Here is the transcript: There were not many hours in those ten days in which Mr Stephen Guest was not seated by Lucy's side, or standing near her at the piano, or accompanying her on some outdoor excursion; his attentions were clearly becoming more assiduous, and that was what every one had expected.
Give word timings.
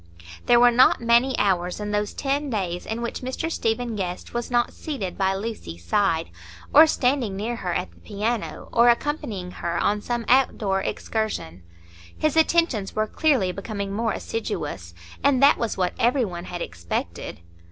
There 0.47 0.59
were 0.59 0.71
not 0.71 0.99
many 0.99 1.37
hours 1.37 1.79
in 1.79 1.91
those 1.91 2.11
ten 2.11 2.49
days 2.49 2.87
in 2.87 3.03
which 3.03 3.21
Mr 3.21 3.51
Stephen 3.51 3.95
Guest 3.95 4.33
was 4.33 4.49
not 4.49 4.73
seated 4.73 5.15
by 5.15 5.35
Lucy's 5.35 5.83
side, 5.85 6.31
or 6.73 6.87
standing 6.87 7.35
near 7.37 7.57
her 7.57 7.71
at 7.71 7.91
the 7.91 7.99
piano, 7.99 8.67
or 8.73 8.89
accompanying 8.89 9.51
her 9.51 9.77
on 9.77 10.01
some 10.01 10.25
outdoor 10.27 10.81
excursion; 10.81 11.61
his 12.17 12.35
attentions 12.35 12.95
were 12.95 13.05
clearly 13.05 13.51
becoming 13.51 13.93
more 13.93 14.11
assiduous, 14.13 14.95
and 15.23 15.39
that 15.43 15.59
was 15.59 15.77
what 15.77 15.93
every 15.99 16.25
one 16.25 16.45
had 16.45 16.63
expected. 16.63 17.41